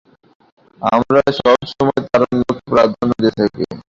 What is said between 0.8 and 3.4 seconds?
আমরা সব সময় তারুণ্যকে প্রাধান্য দিয়ে